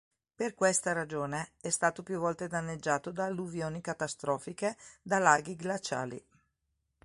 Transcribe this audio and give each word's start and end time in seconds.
Per 0.35 0.55
questa 0.55 0.93
ragione 0.93 1.51
è 1.61 1.69
stato 1.69 2.01
più 2.01 2.17
volte 2.17 2.47
danneggiato 2.47 3.11
da 3.11 3.25
alluvioni 3.25 3.81
catastrofiche 3.81 4.75
da 4.99 5.19
laghi 5.19 5.55
glaciali. 5.55 6.25